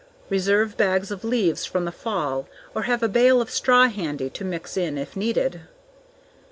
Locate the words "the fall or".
1.85-2.81